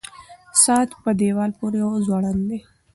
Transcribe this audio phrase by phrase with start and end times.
[0.63, 2.59] ساعت په دیوال پورې ځوړند دی.